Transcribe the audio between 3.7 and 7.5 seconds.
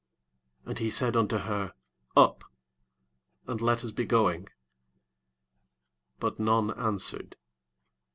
us be going. But none answered.